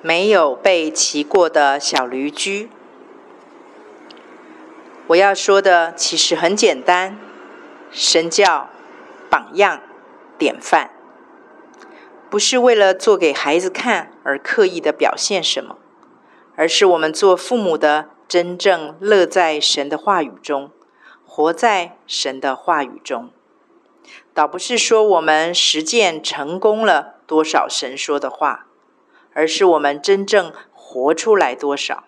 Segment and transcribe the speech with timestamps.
[0.00, 2.68] 没有被骑过的小驴驹。
[5.08, 7.18] 我要说的其实很简单：
[7.90, 8.70] 身教、
[9.28, 9.80] 榜样、
[10.38, 10.90] 典范，
[12.30, 15.76] 不是为了做给孩子看而刻意的表现什么，
[16.56, 20.70] 而是我们做父母的真正乐在神的话语中，
[21.26, 23.30] 活在神的话语中。
[24.32, 28.66] 倒不是说我们实践成功了多少神说的话。
[29.34, 32.04] 而是我们真正活出来多少？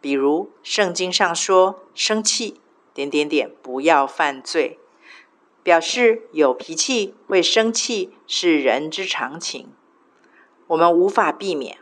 [0.00, 2.60] 比如圣经上说，生气
[2.92, 4.80] 点点点不要犯罪，
[5.62, 9.72] 表示有脾气会生气是人之常情，
[10.66, 11.78] 我们无法避免。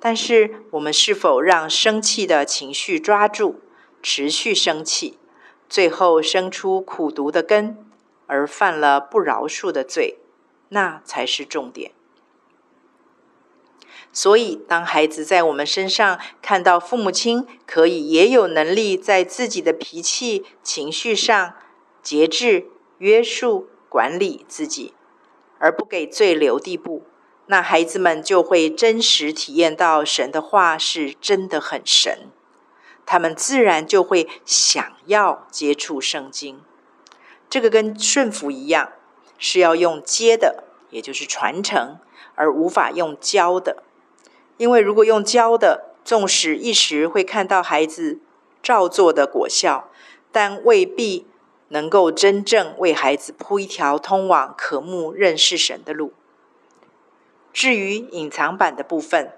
[0.00, 3.60] 但是我们是否让生气的情绪抓住，
[4.02, 5.18] 持续生气，
[5.68, 7.76] 最后生出苦毒的根，
[8.26, 10.18] 而犯了不饶恕的罪，
[10.72, 11.92] 那才是重点。
[14.12, 21.54] 所以，当孩子在我们身上看到父母亲可以也有能力在自己的脾气、情绪上
[22.02, 22.66] 节制、
[22.98, 24.92] 约束、管理自己，
[25.58, 27.04] 而不给罪留地步，
[27.46, 32.28] 那孩子们就会真实体验到神的话是真的很神，
[33.06, 36.60] 他们自然就会想要接触圣经。
[37.48, 38.92] 这个跟顺服一样，
[39.44, 41.98] 是要用接的，也就是传承，
[42.36, 43.82] 而无法用教的。
[44.56, 48.20] 因为如果用教的，纵使一时会看到孩子
[48.62, 49.88] 照做的果效，
[50.30, 51.26] 但未必
[51.70, 56.12] 能够真正为孩子铺一条通往渴慕认识神的路。
[57.52, 59.32] 至于隐藏版的部分，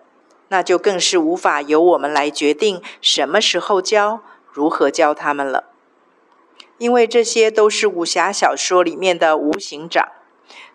[0.49, 4.21] 那就更是无法由我们来决定什么时候教、
[4.53, 5.71] 如何教他们了。
[6.85, 10.07] 因为这些都是武侠小说里面的无形掌，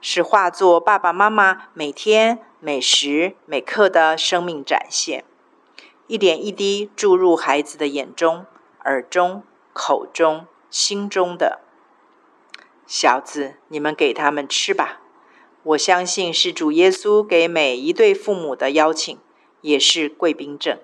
[0.02, 2.40] 是化作爸爸妈妈每天。
[2.60, 5.24] 每时每刻的生命展现，
[6.08, 8.48] 一点一滴注入孩子的眼中、
[8.86, 11.60] 耳中、口中、心中的。
[12.88, 15.00] 小子，你们给他们吃吧。
[15.62, 19.16] 我相信是主耶稣给每一对父母的邀请，
[19.62, 20.80] 也是贵宾证。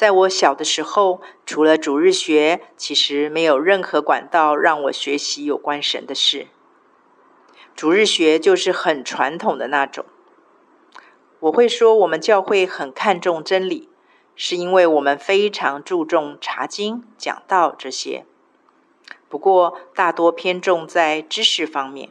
[0.00, 6.46] 在我小的时候，除了主日学，其实没有任何管道让我学习有关神的事。
[7.76, 10.06] 主日学就是很传统的那种。
[11.40, 13.90] 我会说，我们教会很看重真理，
[14.34, 18.24] 是因为我们非常注重查经、讲道这些。
[19.28, 22.08] 不过，大多偏重在知识方面，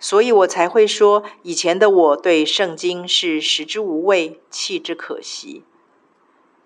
[0.00, 5.62] 所以我才会说，以前的我对圣经是食之无味，弃之可惜，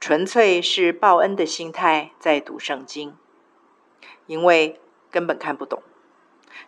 [0.06, 3.16] 纯粹是报恩的心态在读圣经，
[4.26, 4.78] 因为
[5.10, 5.82] 根本看不懂。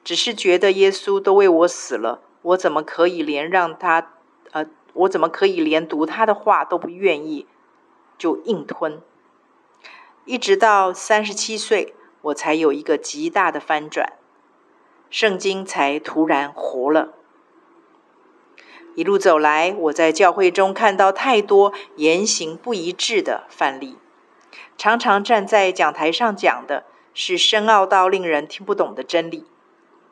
[0.03, 4.15] 只是觉得耶稣都为我死了，我怎么可以连让他，
[4.53, 4.65] 呃，
[4.95, 7.47] 我怎么可以连读他的话都不愿意，
[8.17, 9.03] 就硬吞。
[10.25, 14.15] 一直到三十七岁，我才有一个极大的翻转，
[15.11, 17.16] 圣经才突然活了。
[18.97, 23.99] 一路走来，我在教会中看到太多言行不一致的范例，
[24.79, 29.45] 常常站在讲台上讲的是深奥到令人听不懂的真理。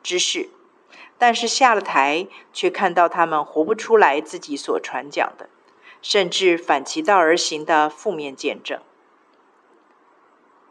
[0.03, 0.51] 知识，
[1.17, 5.49] 但是下了台，却看到他们活不出来自己所传讲的，
[6.03, 8.79] 甚至反其道而行的负面见证。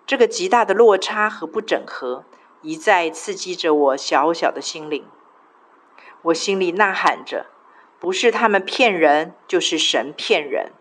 [0.07, 2.25] 这个极大的落差和不整合，
[2.63, 5.05] 一再刺激着我小小的心灵。
[6.23, 7.47] 我心里呐喊着：
[8.05, 10.73] 不是他们骗人，就是神骗人。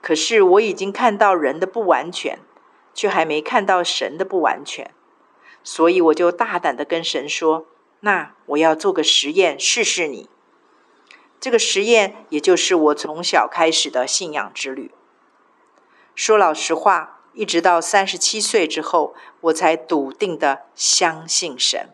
[0.00, 2.38] 可是我已经看到人的不完全，
[2.94, 4.94] 却还没看到神的不完全。
[5.62, 7.66] 所以我就大胆地跟神说
[8.00, 10.30] ：“那我要做个实验试试你。”
[11.38, 14.92] 这个实验也就是我从小开始的信仰之旅。
[16.14, 21.90] 说老实话，一直到三十七岁之后，我才笃定地相信神，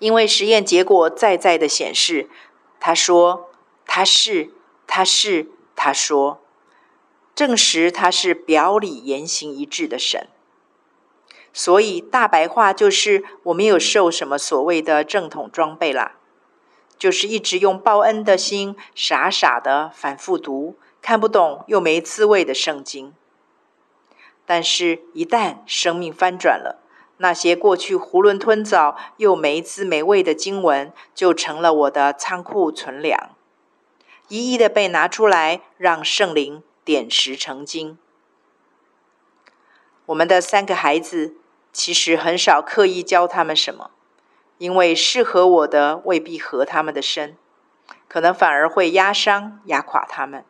[0.00, 2.28] 因为实验结果再再的显示，
[2.80, 3.50] 他说
[3.86, 4.50] 他是，
[4.86, 6.40] 他是，他说，
[7.34, 10.28] 证实他是表里言行一致的神。
[11.52, 16.16] 所以大白话就是我没有受什么所谓的正统装备啦，
[16.98, 23.14] 就是一直用报恩的心，傻傻的反复读，看不懂又没滋味的圣经。
[24.44, 26.82] 但是，一旦生命翻转了，
[27.18, 33.30] 那些过去囫囵吞枣又没滋没味的经文，就成了我的仓库存粮，
[34.28, 37.98] 一一的被拿出来，让圣灵点石成金。
[40.06, 41.36] 我们的三个孩子。
[41.72, 43.90] 其实很少刻意教他们什么，
[44.56, 47.36] 因为适合我的未必合他们的身，
[48.08, 50.42] 可能反而会压伤、压垮他们。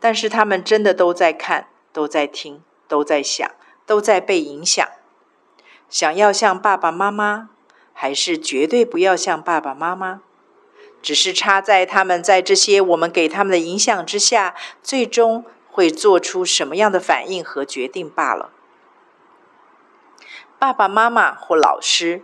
[0.00, 3.48] 但是他们真的都在看，都在听，都在想，
[3.86, 4.84] 都在被影响。
[5.88, 7.50] 想要像爸爸妈妈，
[7.92, 10.22] 还是绝对不要像爸爸妈妈？
[11.00, 18.50] 只是差在他们在这些我们给他们的影响之下，最终会做出什么样的反应和决定罢了。
[20.58, 22.22] 爸爸妈妈或老师，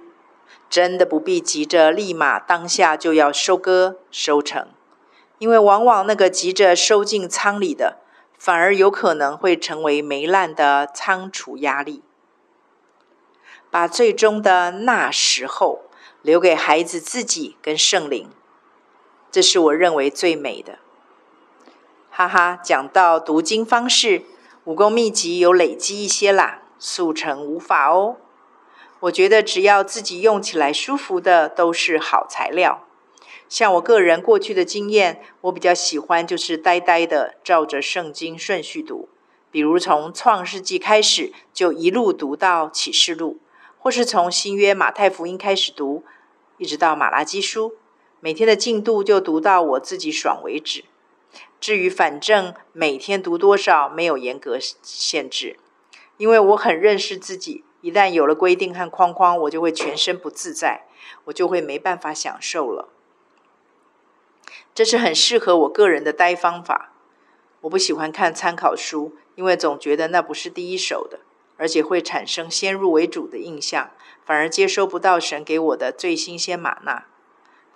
[0.71, 4.69] 真的不必急着立马当下就要收割收成，
[5.39, 7.99] 因为往往那个急着收进仓里的，
[8.39, 12.03] 反而有可能会成为霉烂的仓储压力。
[13.71, 15.83] 把最终的那时候
[16.23, 18.29] 留给孩子自己跟圣灵。
[19.31, 20.81] 这是我认为最美的，
[22.11, 22.59] 哈哈！
[22.63, 24.25] 讲到读经方式，
[24.65, 28.17] 武功秘籍有累积一些啦，速成无法哦。
[29.01, 32.85] 我觉得只要自己用起来舒服的，都是好材料。
[33.49, 39.09] 像我个人过去的经验，我比较喜欢就是呆呆的照着圣经顺序读，
[39.51, 43.39] 比如从创世纪开始，就一路读到启示录，
[43.83, 46.05] 或是从新约马太福音开始读，
[46.59, 47.77] 一直到马拉基书。
[48.21, 50.85] 每天的进度就读到我自己爽为止。
[51.59, 55.59] 至于反正每天读多少，没有严格限制，
[56.19, 57.65] 因为我很认识自己。
[57.81, 60.83] 一旦有了规定和框框，我就会全身不自在，
[61.25, 62.91] 我就会没办法享受了。
[64.75, 66.93] 这是很适合我个人的呆方法。
[67.63, 71.21] 我不喜欢看参考书，因为总觉得那不是第一手的，
[71.61, 73.91] 而且会产生先入为主的印象，
[74.25, 77.05] 反而接收不到神给我的最新鲜玛纳。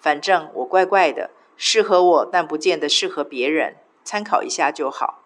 [0.00, 5.20] 反正我怪怪的，适合我，但不见得适合别人，参考一下就好。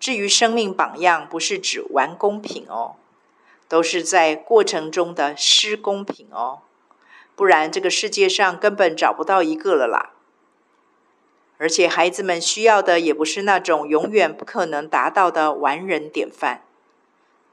[0.00, 2.96] 至于生命榜样，不是指完工品哦，
[3.68, 6.60] 都是在过程中的施工品哦，
[7.36, 10.12] 不然这个世界上根本找不到一个了啦。
[11.58, 16.62] 而且孩子们需要的也不是那种永远不可能达到的完人典范，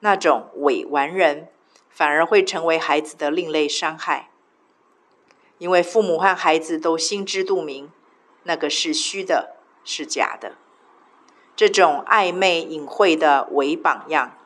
[0.02, 1.50] 那种伪完人，
[1.90, 4.30] 反而会成为孩子的另类伤害。
[5.58, 7.92] 因为父母和孩子都心知肚明，
[8.44, 10.54] 那个是虚的，是假的。
[11.56, 14.38] 这种暧昧隐晦的伪榜样，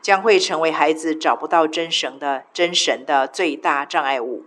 [0.00, 4.44] 将会成为孩子找不到真神的真神的最大障碍物。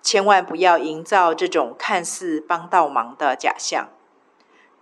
[0.00, 3.88] 千万不要营造这种看似帮倒忙的假象。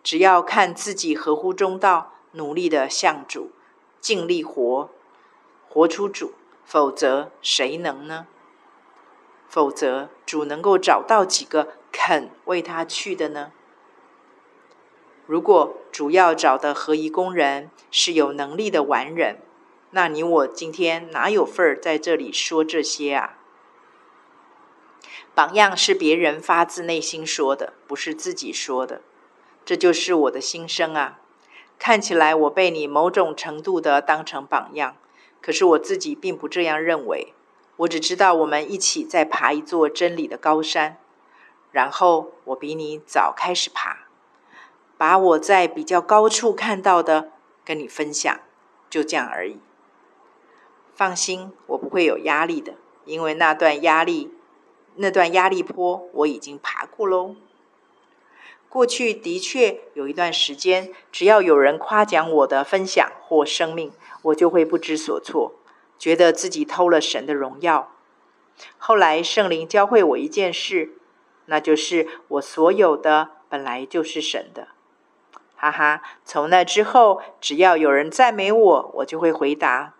[0.03, 3.53] 只要看自己合乎中道，努力的向主，
[4.03, 4.91] 尽力活，
[5.69, 6.35] 活出主，
[6.65, 8.27] 否则谁能呢？
[9.49, 13.53] 否则，主能够找到几个肯为他去的呢？
[15.25, 19.41] 如果主要找的合宜工人是有能力的完人，
[19.93, 23.39] 那你我今天哪有份儿在这里说这些啊？
[25.33, 29.01] 榜样是别人发自内心说的，不是自己说的。
[29.65, 31.21] 这就是我的心声啊！
[31.85, 34.95] 看起来我被你某种程度的当成榜样，
[35.41, 37.35] 可是我自己并不这样认为。
[37.79, 40.99] 我只知道我们一起在爬一座真理的高山，
[41.73, 44.07] 然后我比你早开始爬，
[44.97, 47.33] 把我在比较高处看到的
[47.65, 48.39] 跟你分享，
[48.89, 49.59] 就这样而已。
[50.95, 52.75] 放心，我不会有压力的，
[53.05, 54.33] 因为那段压力，
[54.95, 57.35] 那段压力坡我已经爬过喽。
[58.73, 65.53] 过去的确有一段时间，只要有人夸奖我的分享或生命，我就会不知所措。
[65.99, 67.93] 觉得自己偷了神的荣耀。
[68.79, 70.93] 后来圣灵教会我一件事，
[71.45, 74.69] 那就是我所有的本来就是神的。
[75.55, 79.97] 哈哈，从那之后，只要有人赞美我，我就会回答：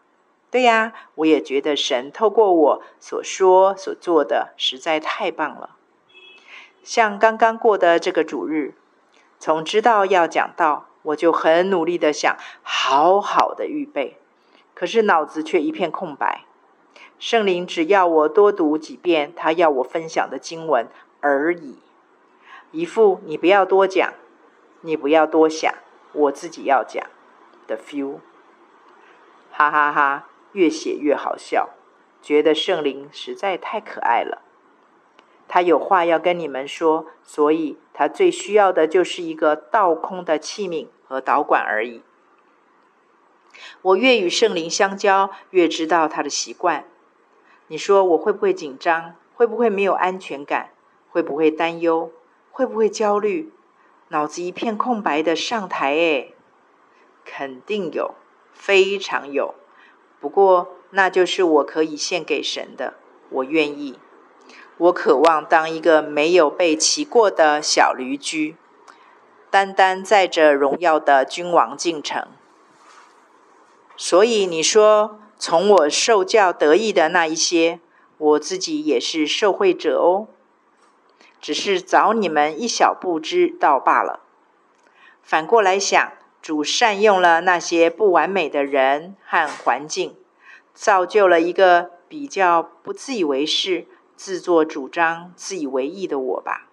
[0.51, 5.77] 对呀，我也觉得神透过我所说所做的实在太棒了。
[6.83, 8.75] 像刚刚过的这个主日，
[9.39, 14.19] 从知道要讲道，我就很努力的想好好的预备。
[14.75, 16.45] 可是脑子却一片空白，
[17.19, 20.89] 圣灵只要我多读几遍他要我分享的经文
[21.21, 21.79] 而已，
[22.73, 24.13] 一副你不要多讲，
[24.81, 25.73] 你不要多想，
[26.13, 27.07] 我自己要讲
[27.69, 28.17] 的 feel，
[29.53, 31.69] 哈哈哈哈，越写越好笑，
[32.21, 34.43] 觉得圣灵实在太可爱了，
[35.55, 42.01] 他有话要跟你们说，所以他最需要的就是一个倒空的器皿和导管而已。
[43.83, 46.87] 我越与圣灵相交，越知道他的习惯。
[47.67, 49.15] 你说我会不会紧张？
[49.35, 50.71] 会不会没有安全感？
[51.11, 52.11] 会不会担忧？
[52.51, 53.53] 会不会焦虑？
[54.09, 56.35] 脑子一片空白的上台，诶，
[57.27, 58.15] 肯定有，
[58.55, 59.55] 非常有。
[60.19, 62.95] 不过那就是我可以献给神的，
[63.29, 63.99] 我愿意。
[64.83, 68.57] 我渴望当一个没有被骑过的小驴驹，
[69.49, 72.27] 单单载着荣耀的君王进城。
[73.97, 77.79] 所以你说，从我受教得益的那一些，
[78.19, 80.27] 我自己也是受惠者哦，
[81.41, 84.19] 只是早你们一小步知道罢了。
[85.23, 90.17] 反过来想，主善用了那些不完美的人和环境，
[90.75, 93.87] 造就了一个比较不自以为是。
[94.23, 96.69] 自作主张、自以为意的我吧。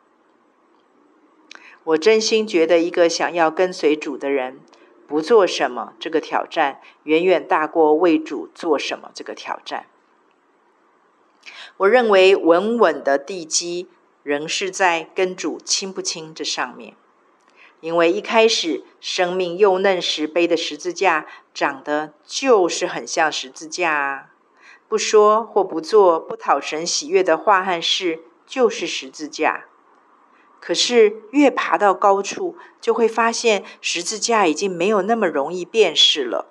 [1.84, 4.60] 我真心觉得，一个想要跟随主的人，
[5.08, 9.88] 不做什么这个挑战，远远大过为主做什么这个挑战。
[11.78, 13.90] 我认为稳稳的地基
[14.22, 16.96] 仍是在跟主亲不亲这上面，
[17.82, 21.26] 因为一开始生命幼嫩时背的十字架，
[21.56, 24.30] 长得就是很像十字架啊。
[24.90, 29.66] 不说或不做不讨神喜悦的话和事，就是十字架。
[30.60, 36.48] 可是越爬到高处，就会发现十字架已经没有那么容易辨识了。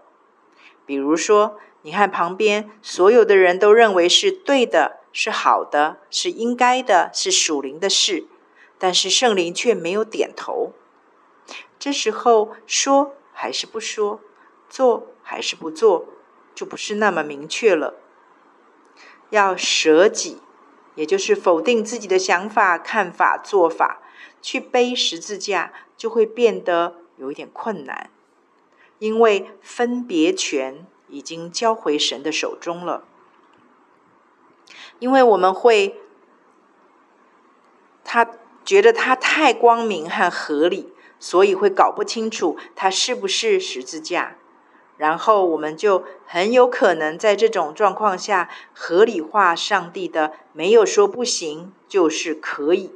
[0.86, 8.28] 比如说，你看旁边所有的人都认为是对的、是好的、是应该的、是属灵的事，
[8.78, 10.72] 但是圣灵却没有点头。
[11.78, 14.20] 这时候说还是不说，
[14.70, 16.06] 做还是不做，
[16.54, 17.94] 就不是那么明确了。
[19.30, 20.38] 要舍己，
[20.94, 24.00] 也就是否定自己的想法、看法、做法，
[24.40, 28.10] 去背十字架，就会变得有一点困难，
[28.98, 33.04] 因为分别权已经交回神的手中了。
[34.98, 36.00] 因为我们会，
[38.02, 38.30] 他
[38.64, 44.37] 觉得他太光明和合理，所以会搞不清楚他是不是十字架。
[44.98, 52.92] 然后我们就很有可能在这种状况下合理化上帝的没有说不行，就是可以，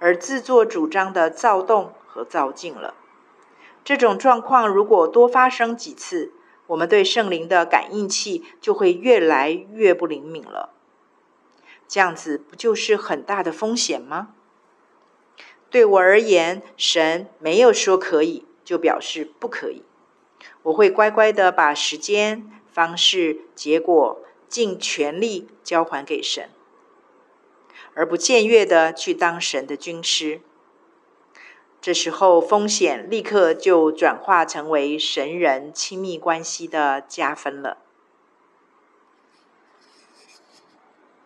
[0.00, 2.94] 而自作主张的躁动和躁进了。
[3.84, 6.32] 这种状况如果多发生几次，
[6.68, 10.70] 我们对圣灵的感应器就会越来越不灵敏了。
[11.86, 14.30] 这样子不就是很大的风险吗？
[15.68, 19.82] 对我而言，神没有说可以，就表示不可以。
[20.64, 26.48] 我会乖乖的把时间、方式、结果尽全力交还给神，
[27.94, 30.40] 而不僭越的去当神的军师。
[31.80, 37.78] 这时候风险立刻就转化成为神人亲密关系的加分了。